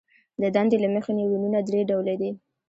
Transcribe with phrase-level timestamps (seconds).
[0.41, 2.31] د دندې له مخې نیورونونه درې ډوله دي.